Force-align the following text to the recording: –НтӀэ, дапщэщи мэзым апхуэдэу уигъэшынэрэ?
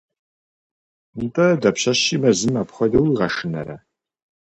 –НтӀэ, 1.23 1.47
дапщэщи 1.61 2.15
мэзым 2.21 2.53
апхуэдэу 2.61 3.03
уигъэшынэрэ? 3.05 3.77